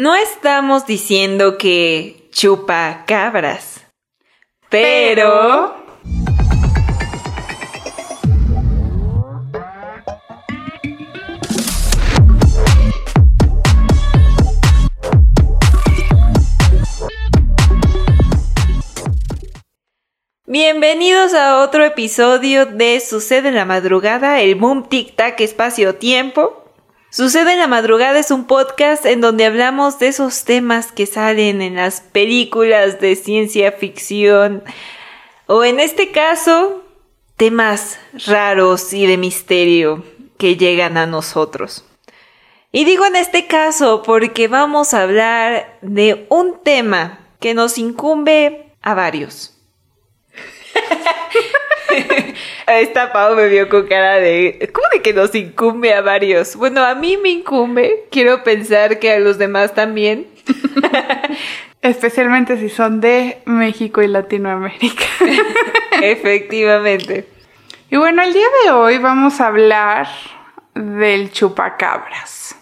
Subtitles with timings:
[0.00, 3.84] No estamos diciendo que chupa cabras,
[4.70, 5.74] pero...
[20.46, 26.67] Bienvenidos a otro episodio de Sucede en la madrugada, el boom tic tac espacio tiempo.
[27.10, 31.62] Sucede en la madrugada es un podcast en donde hablamos de esos temas que salen
[31.62, 34.62] en las películas de ciencia ficción
[35.46, 36.84] o en este caso
[37.38, 40.04] temas raros y de misterio
[40.36, 41.86] que llegan a nosotros.
[42.72, 48.74] Y digo en este caso porque vamos a hablar de un tema que nos incumbe
[48.82, 49.56] a varios.
[52.68, 54.70] Esta Pau me vio con cara de.
[54.72, 56.54] ¿Cómo de que nos incumbe a varios?
[56.54, 58.06] Bueno, a mí me incumbe.
[58.10, 60.26] Quiero pensar que a los demás también.
[61.82, 65.04] Especialmente si son de México y Latinoamérica.
[66.02, 67.26] Efectivamente.
[67.90, 70.08] Y bueno, el día de hoy vamos a hablar
[70.74, 72.54] del chupacabras.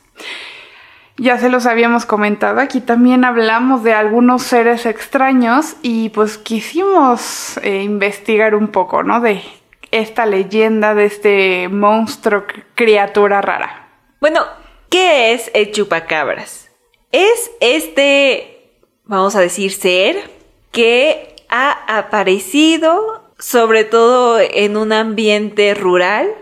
[1.19, 7.57] Ya se los habíamos comentado, aquí también hablamos de algunos seres extraños y pues quisimos
[7.63, 9.21] eh, investigar un poco, ¿no?
[9.21, 9.43] De
[9.91, 13.89] esta leyenda de este monstruo, criatura rara.
[14.21, 14.45] Bueno,
[14.91, 16.71] ¿qué es el chupacabras?
[17.13, 18.71] Es este,
[19.05, 20.31] vamos a decir, ser
[20.73, 26.35] que ha aparecido sobre todo en un ambiente rural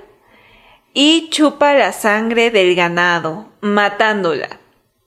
[0.93, 4.61] y chupa la sangre del ganado, matándola.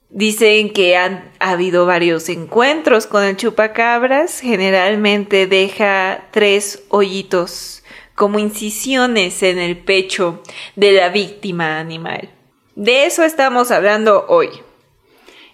[0.10, 7.77] Dicen que han habido varios encuentros con el chupacabras, generalmente deja tres hoyitos
[8.18, 10.42] como incisiones en el pecho
[10.76, 12.32] de la víctima animal.
[12.74, 14.50] De eso estamos hablando hoy.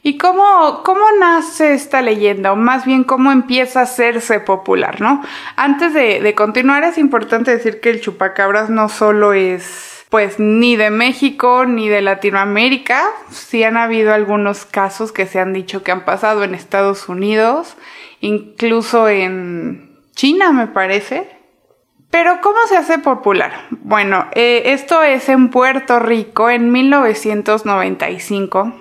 [0.02, 2.54] ¿Y cómo, cómo nace esta leyenda?
[2.54, 5.22] O más bien, cómo empieza a hacerse popular, ¿no?
[5.58, 10.78] Antes de, de continuar, es importante decir que el chupacabras no solo es pues ni
[10.78, 13.04] de México ni de Latinoamérica.
[13.30, 17.76] Sí han habido algunos casos que se han dicho que han pasado en Estados Unidos,
[18.22, 21.43] incluso en China, me parece.
[22.14, 23.52] Pero ¿cómo se hace popular?
[23.72, 28.72] Bueno, eh, esto es en Puerto Rico en 1995.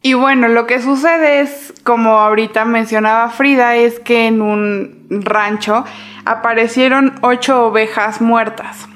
[0.00, 5.84] Y bueno, lo que sucede es, como ahorita mencionaba Frida, es que en un rancho
[6.24, 8.86] aparecieron ocho ovejas muertas.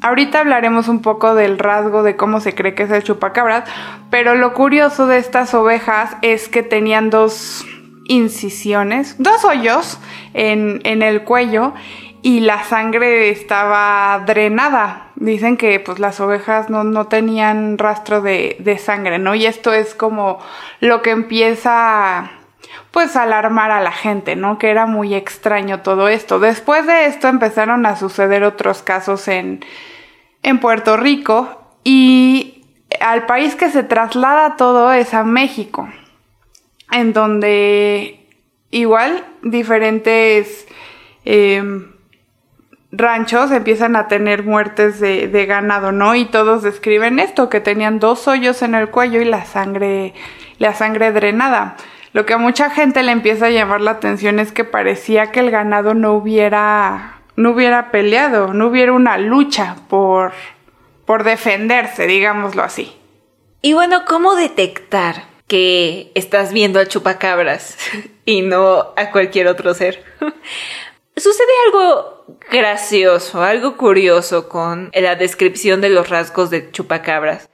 [0.00, 3.68] Ahorita hablaremos un poco del rasgo de cómo se cree que es el chupacabras,
[4.08, 7.66] pero lo curioso de estas ovejas es que tenían dos
[8.08, 9.98] incisiones, dos hoyos
[10.34, 11.74] en, el cuello
[12.22, 15.10] y la sangre estaba drenada.
[15.16, 19.34] Dicen que pues las ovejas no, tenían rastro de, de, sangre, ¿no?
[19.34, 20.38] Y esto es como
[20.80, 22.30] lo que empieza
[22.90, 24.58] pues a alarmar a la gente, ¿no?
[24.58, 26.38] Que era muy extraño todo esto.
[26.38, 29.64] Después de esto empezaron a suceder otros casos en,
[30.42, 32.64] en Puerto Rico y
[33.00, 35.88] al país que se traslada todo es a México,
[36.90, 38.26] en donde
[38.70, 40.66] igual diferentes
[41.24, 41.95] em,
[42.96, 46.14] ranchos empiezan a tener muertes de, ganado, ¿no?
[46.14, 50.14] Y todos describen esto, que tenían dos hoyos en el cuello y la sangre,
[50.58, 51.76] la sangre drenada.
[52.12, 55.40] Lo que a mucha gente le empieza a llamar la atención es que parecía que
[55.40, 60.32] el ganado no hubiera no hubiera peleado, no hubiera una lucha por,
[61.04, 62.96] por defenderse, digámoslo así.
[63.62, 67.76] Y bueno, ¿cómo detectar que estás viendo al chupacabras
[68.24, 70.02] y no a cualquier otro ser?
[71.18, 77.48] Sucede algo gracioso, algo curioso con la descripción de los rasgos de chupacabras.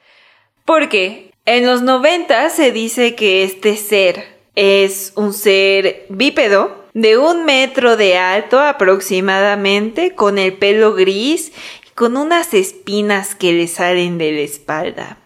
[0.65, 7.45] Porque en los 90 se dice que este ser es un ser bípedo de un
[7.45, 11.53] metro de alto aproximadamente, con el pelo gris
[11.87, 15.19] y con unas espinas que le salen de la espalda.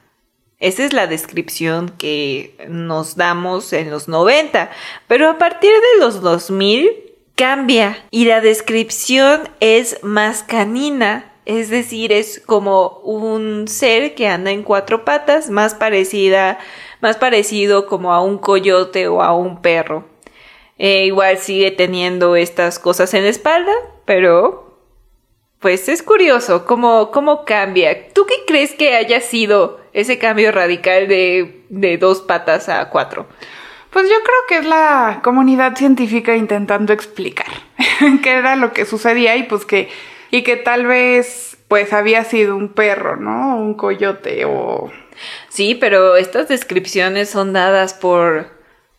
[0.59, 4.71] Esa es la descripción que nos damos en los 90,
[5.09, 7.06] pero a partir de los 2000
[7.37, 14.51] cambia y la descripción es más canina, es decir, es como un ser que anda
[14.51, 16.59] en cuatro patas, más parecida,
[17.01, 20.05] más parecido como a un coyote o a un perro.
[20.79, 23.73] Eh, igual sigue teniendo estas cosas en la espalda,
[24.05, 24.81] pero
[25.61, 28.09] pues es curioso cómo, cómo cambia.
[28.13, 33.27] ¿Tú qué crees que haya sido ese cambio radical de, de dos patas a cuatro?
[33.97, 37.47] Pues yo creo que es la comunidad científica intentando explicar
[38.23, 39.89] qué era lo que sucedía y pues que
[40.31, 43.57] y que tal vez pues había sido un perro, ¿no?
[43.57, 44.93] Un coyote o
[45.49, 48.51] Sí, pero estas descripciones son dadas por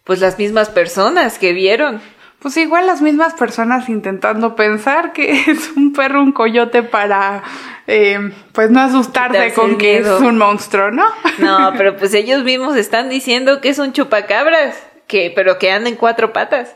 [0.03, 2.01] Pues las mismas personas que vieron.
[2.39, 7.43] Pues igual las mismas personas intentando pensar que es un perro, un coyote para,
[7.85, 11.05] eh, pues no asustarse con que es un monstruo, ¿no?
[11.37, 15.89] No, pero pues ellos mismos están diciendo que es un chupacabras, que, pero que anda
[15.89, 16.75] en cuatro patas.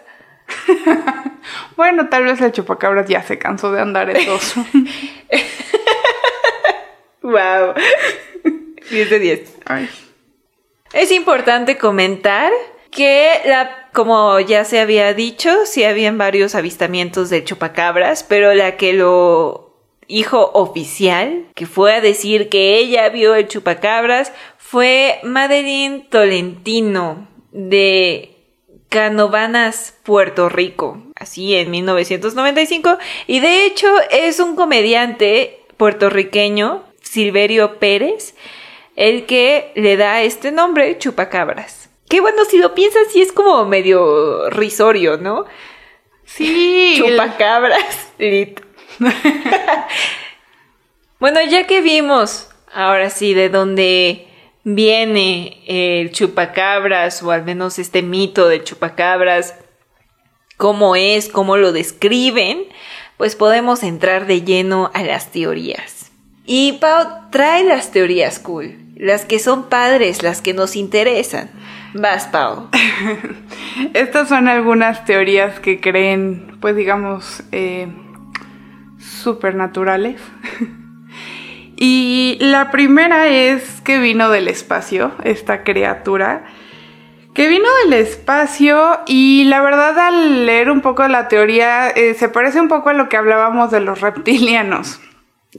[1.76, 4.56] bueno, tal vez el chupacabras ya se cansó de andar en dos.
[7.22, 7.74] wow.
[8.90, 9.58] 10 de 10.
[10.94, 12.52] Es importante comentar
[12.92, 18.76] que la, como ya se había dicho, sí habían varios avistamientos de chupacabras, pero la
[18.76, 19.70] que lo
[20.08, 28.36] hijo oficial, que fue a decir que ella vio el chupacabras, fue Madeline Tolentino de
[28.90, 38.36] Canovanas, Puerto Rico, así en 1995, y de hecho es un comediante puertorriqueño, Silverio Pérez,
[38.96, 41.90] el que le da este nombre, Chupacabras.
[42.10, 45.46] Qué bueno, si lo piensas, sí es como medio risorio, ¿no?
[46.26, 46.96] Sí.
[46.98, 48.12] Chupacabras,
[51.20, 54.28] bueno, ya que vimos, ahora sí, de dónde
[54.64, 59.56] viene el chupacabras, o al menos este mito de chupacabras,
[60.58, 62.64] cómo es, cómo lo describen,
[63.18, 66.12] pues podemos entrar de lleno a las teorías.
[66.46, 71.50] Y Pau trae las teorías cool, las que son padres, las que nos interesan.
[71.94, 72.70] Vas, Pau.
[73.94, 77.88] Estas son algunas teorías que creen, pues digamos, eh,
[79.00, 80.22] supernaturales.
[81.84, 86.46] y la primera es que vino del espacio, esta criatura.
[87.34, 92.30] Que vino del espacio y la verdad al leer un poco la teoría eh, se
[92.30, 95.00] parece un poco a lo que hablábamos de los reptilianos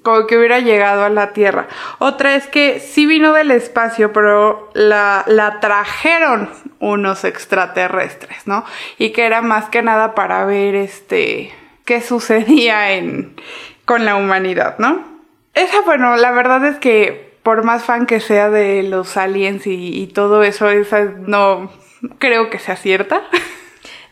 [0.04, 1.66] como que hubiera llegado a la Tierra.
[1.98, 6.48] Otra es que sí vino del espacio, pero la, la trajeron
[6.78, 8.64] unos extraterrestres, ¿no?
[8.96, 11.52] Y que era más que nada para ver este
[11.84, 13.34] qué sucedía en
[13.84, 15.11] con la humanidad, ¿no?
[15.54, 20.00] Esa, bueno, la verdad es que por más fan que sea de los aliens y,
[20.00, 21.70] y todo eso, esa no
[22.18, 23.22] creo que sea cierta.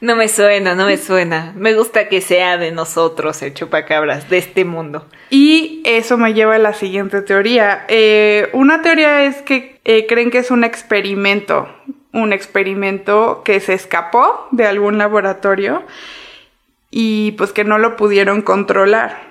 [0.02, 1.52] No me suena, no me suena.
[1.56, 5.06] Me gusta que sea de nosotros el chupacabras, de este mundo.
[5.28, 7.84] Y eso me lleva a la siguiente teoría.
[7.88, 11.69] Eh, una teoría es que eh, creen que es un experimento,
[12.14, 15.82] un experimento que se escapó de algún laboratorio
[16.90, 19.30] y pues que no lo pudieron controlar.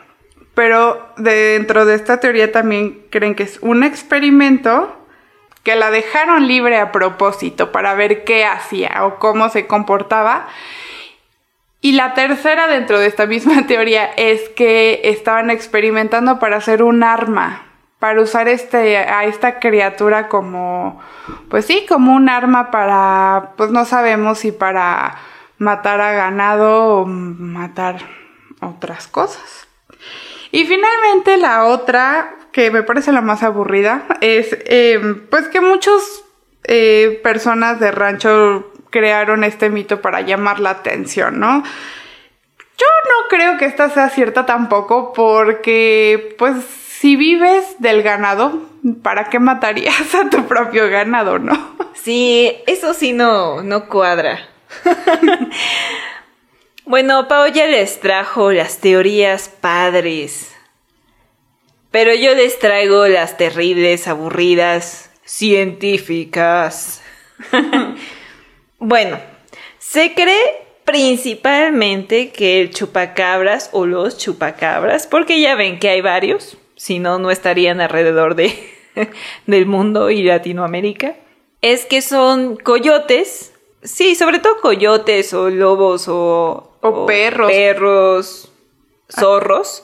[0.59, 4.93] Pero dentro de esta teoría también creen que es un experimento
[5.63, 10.49] que la dejaron libre a propósito para ver qué hacía o cómo se comportaba.
[11.79, 17.03] Y la tercera dentro de esta misma teoría es que estaban experimentando para hacer un
[17.03, 17.65] arma,
[17.99, 20.99] para usar este, a esta criatura como,
[21.49, 25.19] pues sí, como un arma para, pues no sabemos si para
[25.57, 28.01] matar a ganado o matar
[28.59, 29.68] otras cosas.
[30.51, 36.23] Y finalmente la otra que me parece la más aburrida es em, pues que muchas
[36.63, 41.63] eh, personas de rancho crearon este mito para llamar la atención, ¿no?
[42.77, 48.61] Yo no creo que esta sea cierta tampoco porque pues si vives del ganado,
[49.03, 51.75] ¿para qué matarías a tu propio ganado, no?
[51.93, 54.39] Sí, eso sí no, no cuadra.
[56.89, 60.49] bueno, Pau ya les trajo las teorías padres
[61.91, 67.01] pero yo les traigo las terribles, aburridas, científicas.
[68.79, 69.19] bueno,
[69.79, 76.57] se cree principalmente que el chupacabras o los chupacabras, porque ya ven que hay varios,
[76.75, 78.53] si no, no estarían alrededor de,
[79.47, 81.15] del mundo y Latinoamérica,
[81.61, 88.51] es que son coyotes, sí, sobre todo coyotes o lobos o, o perros, perros
[89.09, 89.83] zorros,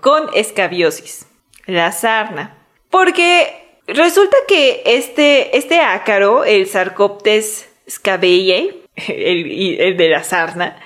[0.00, 1.26] con escabiosis
[1.66, 2.56] la sarna.
[2.90, 10.76] Porque resulta que este, este ácaro, el Sarcoptes scabellei, el, el de la sarna,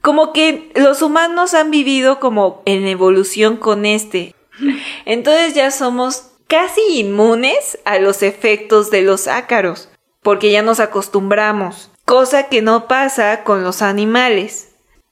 [0.00, 4.34] como que los humanos han vivido como en evolución con este.
[5.04, 9.90] Entonces ya somos casi inmunes a los efectos de los ácaros,
[10.22, 14.67] porque ya nos acostumbramos, cosa que no pasa con los animales.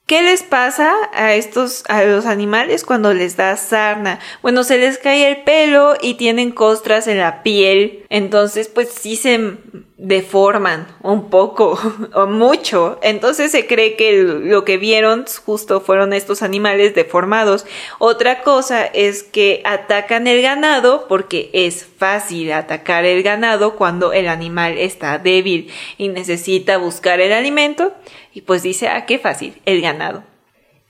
[0.07, 4.19] ¿Qué les pasa a estos, a los animales cuando les da sarna?
[4.41, 9.15] Bueno, se les cae el pelo y tienen costras en la piel entonces pues sí
[9.15, 9.57] se
[9.97, 11.79] deforman un poco
[12.13, 12.99] o mucho.
[13.01, 17.65] Entonces se cree que lo que vieron justo fueron estos animales deformados.
[17.99, 24.27] Otra cosa es que atacan el ganado porque es fácil atacar el ganado cuando el
[24.27, 27.93] animal está débil y necesita buscar el alimento
[28.33, 30.23] y pues dice, ah, qué fácil, el ganado.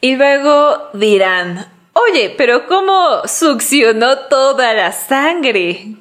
[0.01, 5.95] Y luego dirán, oye, pero ¿cómo succionó toda la sangre?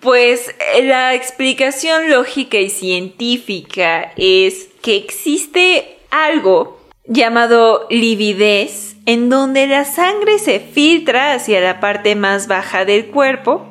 [0.00, 9.84] Pues la explicación lógica y científica es que existe algo llamado lividez en donde la
[9.84, 13.66] sangre se filtra hacia la parte más baja del cuerpo,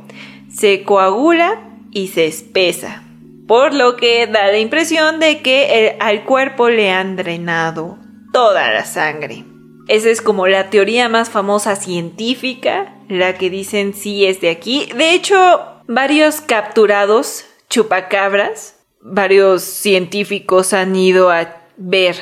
[0.54, 3.04] se coagula y se espesa,
[3.48, 7.98] por lo que da la impresión de que al cuerpo le han drenado
[8.32, 9.46] toda la sangre.
[9.88, 14.88] Esa es como la teoría más famosa científica, la que dicen sí es de aquí.
[14.96, 22.16] De hecho, varios capturados chupacabras, varios científicos han ido a ver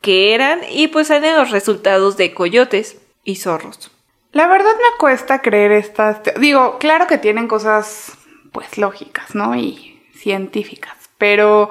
[0.00, 3.90] qué eran y pues salen los resultados de coyotes y zorros.
[4.32, 6.20] La verdad me cuesta creer estas...
[6.38, 8.12] Digo, claro que tienen cosas
[8.52, 9.56] pues lógicas, ¿no?
[9.56, 11.70] Y científicas, pero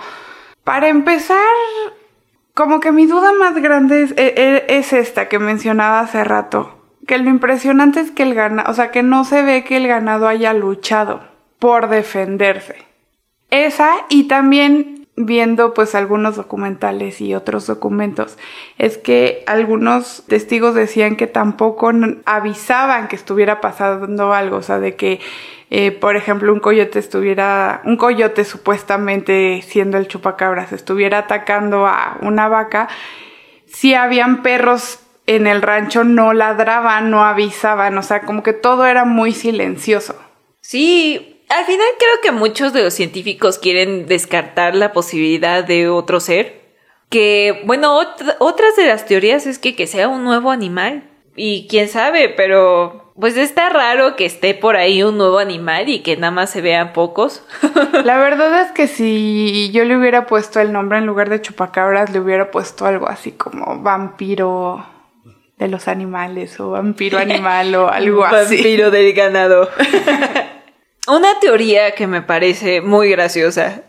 [0.64, 1.38] para empezar
[2.54, 6.77] como que mi duda más grande es, e, e, es, esta que mencionaba hace rato.
[7.08, 9.88] Que lo impresionante es que el ganado, o sea, que no se ve que el
[9.88, 11.22] ganado haya luchado
[11.58, 12.76] por defenderse.
[13.50, 18.38] Esa y también viendo pues algunos documentales y otros documentos
[18.78, 21.92] es que algunos testigos decían que tampoco
[22.26, 25.20] avisaban que estuviera pasando algo, o sea, de que
[25.70, 32.18] eh, por ejemplo, un coyote estuviera, un coyote supuestamente siendo el chupacabras, estuviera atacando a
[32.22, 32.88] una vaca,
[33.66, 38.86] si habían perros en el rancho no ladraban, no avisaban, o sea, como que todo
[38.86, 40.16] era muy silencioso.
[40.62, 46.20] Sí, al final creo que muchos de los científicos quieren descartar la posibilidad de otro
[46.20, 46.66] ser.
[47.10, 47.98] Que, bueno,
[48.40, 51.04] otras de las teorías es que, que sea un nuevo animal.
[51.36, 56.00] Y quién sabe, pero pues está raro que esté por ahí un nuevo animal y
[56.00, 57.44] que nada más se vean pocos.
[58.04, 62.10] La verdad es que si yo le hubiera puesto el nombre en lugar de chupacabras,
[62.12, 64.84] le hubiera puesto algo así como vampiro
[65.58, 68.58] de los animales o vampiro animal o algo así.
[68.58, 69.70] Vampiro del ganado.
[71.08, 73.84] Una teoría que me parece muy graciosa,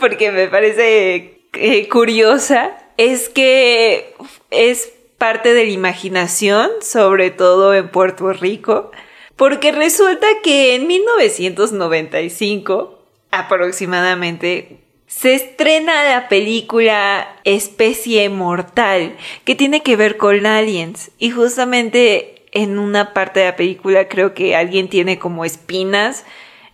[0.00, 4.14] porque me parece eh, curiosa, es que
[4.50, 8.90] es parte de la imaginación, sobre todo en Puerto Rico,
[9.36, 12.98] porque resulta que en 1995,
[13.30, 14.81] aproximadamente,
[15.14, 22.78] se estrena la película Especie Mortal, que tiene que ver con aliens, y justamente en
[22.78, 26.24] una parte de la película creo que alguien tiene como espinas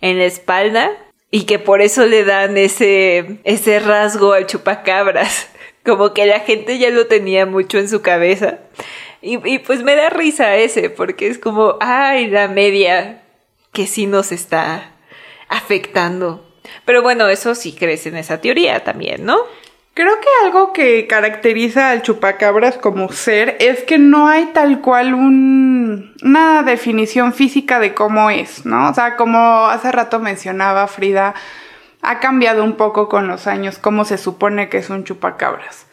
[0.01, 0.91] en la espalda
[1.31, 5.47] y que por eso le dan ese, ese rasgo al chupacabras.
[5.85, 8.59] Como que la gente ya lo tenía mucho en su cabeza.
[9.21, 13.21] Y, pues me da risa ese, porque es como, ay, la media
[13.73, 14.93] que sí nos está
[15.49, 16.48] afectando.
[16.85, 19.37] Pero bueno, eso sí crees en esa teoría también, ¿no?
[19.93, 25.13] Creo que algo que caracteriza al chupacabras como ser es que no hay tal cual
[25.13, 28.89] un, una definición física de cómo es, ¿no?
[28.89, 31.33] O sea, como hace rato mencionaba Frida,
[32.01, 35.88] ha cambiado un poco con los años cómo se supone que es un chupacabras.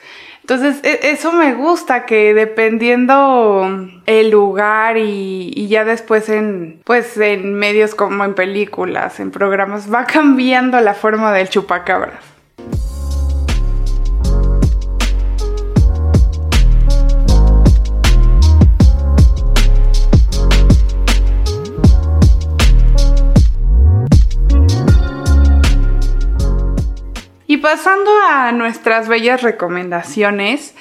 [0.48, 7.16] Entonces, e, eso me gusta, que dependiendo el lugar y, y, ya después en, pues,
[7.16, 12.35] en medios como en películas, en programas, va cambiando la forma del chupacabras.
[27.66, 30.76] Pasando a nuestras bellas recomendaciones,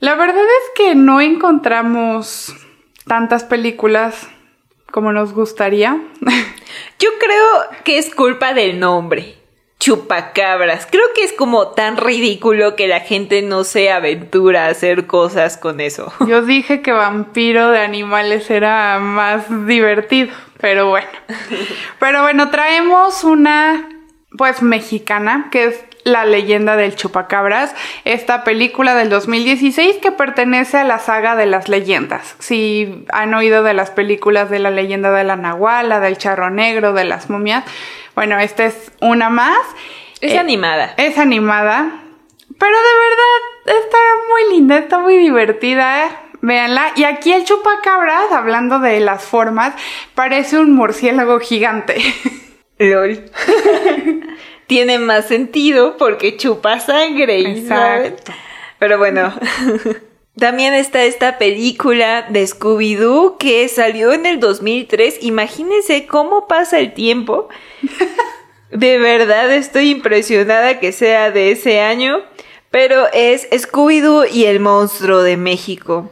[0.00, 2.52] la verdad es que no encontramos
[3.06, 4.28] tantas películas
[4.90, 6.02] como nos gustaría.
[6.98, 9.36] Yo creo que es culpa del nombre.
[9.78, 10.88] Chupacabras.
[10.90, 15.56] Creo que es como tan ridículo que la gente no se aventura a hacer cosas
[15.56, 16.12] con eso.
[16.26, 21.06] Yo dije que vampiro de animales era más divertido, pero bueno.
[22.00, 23.88] Pero bueno, traemos una
[24.36, 30.84] pues mexicana que es la leyenda del chupacabras, esta película del 2016 que pertenece a
[30.84, 32.36] la saga de las leyendas.
[32.38, 36.92] Si han oído de las películas de la leyenda de la Nahuala, del Charro Negro,
[36.92, 37.64] de las momias,
[38.14, 39.58] bueno, esta es una más.
[40.20, 40.94] Es animada.
[40.98, 42.02] Es animada,
[42.58, 43.98] pero de verdad está
[44.30, 46.10] muy linda, está muy divertida, ¿eh?
[46.42, 46.92] Véanla.
[46.96, 49.74] Y aquí el chupacabras, hablando de las formas,
[50.14, 51.96] parece un murciélago gigante.
[52.78, 53.18] LOL.
[54.66, 57.40] Tiene más sentido porque chupa sangre.
[57.40, 58.32] Exacto.
[58.78, 59.32] Pero bueno.
[60.38, 65.18] También está esta película de Scooby-Doo que salió en el 2003.
[65.22, 67.48] Imagínense cómo pasa el tiempo.
[68.70, 72.22] De verdad estoy impresionada que sea de ese año.
[72.70, 76.10] Pero es Scooby-Doo y el monstruo de México.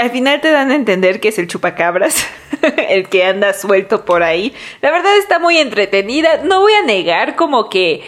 [0.00, 2.26] Al final te dan a entender que es el chupacabras,
[2.88, 4.54] el que anda suelto por ahí.
[4.80, 6.42] La verdad está muy entretenida.
[6.42, 8.02] No voy a negar como que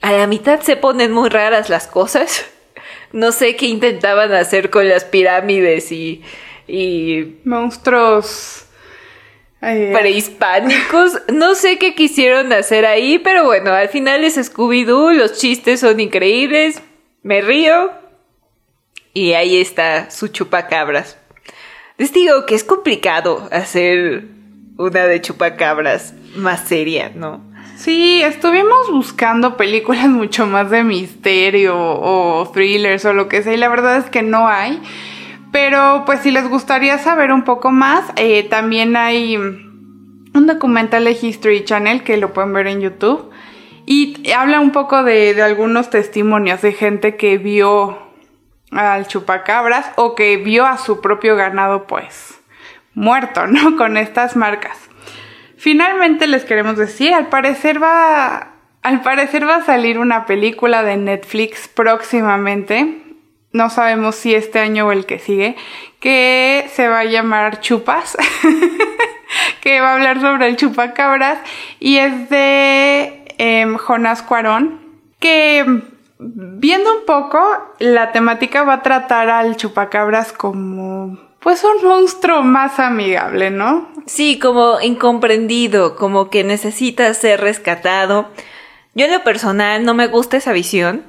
[0.00, 2.46] a la mitad se ponen muy raras las cosas.
[3.12, 6.22] No sé qué intentaban hacer con las pirámides y...
[6.68, 7.38] y...
[7.44, 8.66] Monstruos...
[9.58, 11.20] prehispánicos.
[11.32, 15.98] No sé qué quisieron hacer ahí, pero bueno, al final es Scooby-Doo, los chistes son
[15.98, 16.80] increíbles,
[17.22, 17.90] me río
[19.18, 21.18] y ahí está su chupacabras.
[21.96, 24.26] Les digo que es complicado hacer
[24.76, 27.40] una de chupacabras más seria, ¿no?
[27.74, 33.56] Sí, estuvimos buscando películas mucho más de misterio o thrillers o lo que sea y
[33.56, 34.80] la verdad es que no hay.
[35.50, 41.18] Pero pues si les gustaría saber un poco más, eh, también hay un documental de
[41.20, 43.30] History Channel que lo pueden ver en YouTube
[43.84, 48.07] y habla un poco de, de algunos testimonios de gente que vio
[48.70, 52.38] al chupacabras o que vio a su propio ganado pues
[52.94, 53.76] muerto, ¿no?
[53.76, 54.78] Con estas marcas.
[55.56, 60.96] Finalmente les queremos decir, al parecer va al parecer va a salir una película de
[60.96, 63.02] Netflix próximamente.
[63.52, 65.56] No sabemos si este año o el que sigue,
[66.00, 68.16] que se va a llamar Chupas,
[69.60, 71.38] que va a hablar sobre el chupacabras
[71.80, 74.80] y es de em, Jonas Cuarón,
[75.18, 75.82] que
[76.18, 77.40] viendo un poco,
[77.78, 83.88] la temática va a tratar al chupacabras como pues un monstruo más amigable, ¿no?
[84.06, 88.28] Sí, como incomprendido, como que necesita ser rescatado.
[88.94, 91.06] Yo en lo personal no me gusta esa visión.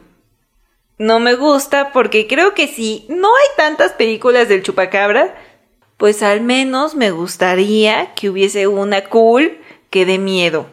[1.00, 5.34] No me gusta porque creo que si no hay tantas películas del chupacabra,
[5.98, 9.58] pues al menos me gustaría que hubiese una cool
[9.90, 10.68] que dé miedo.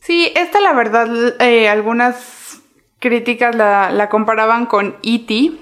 [0.00, 2.43] Sí, esta la verdad, eh, algunas
[3.04, 5.52] críticas la, comparaban con E.T.,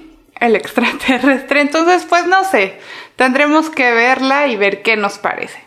[0.41, 1.61] el extraterrestre.
[1.61, 2.79] Entonces, pues no sé,
[3.17, 5.63] tendremos que verla y ver qué nos parece.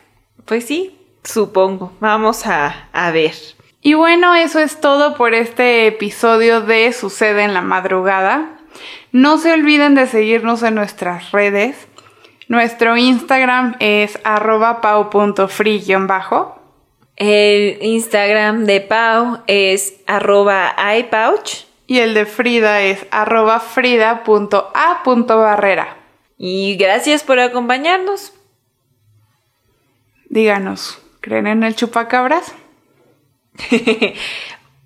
[0.46, 1.92] Pues sí, supongo.
[2.00, 3.34] Vamos a, a ver.
[3.82, 8.58] Y bueno, eso es todo por este episodio de Sucede en la madrugada.
[9.12, 11.88] No se olviden de seguirnos en nuestras redes.
[12.48, 16.65] Nuestro Instagram es arroba pau.free-bajo.
[17.16, 21.64] El Instagram de Pau es arroba iPouch.
[21.88, 25.98] Y el de Frida es arroba frida.a.barrera.
[26.38, 28.34] Y gracias por acompañarnos.
[30.30, 32.54] Díganos, ¿creen en el chupacabras?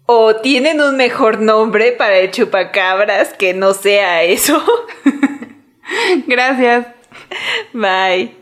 [0.05, 4.61] ¿O tienen un mejor nombre para el chupacabras que no sea eso?
[6.27, 6.87] gracias.
[7.73, 8.35] Bye.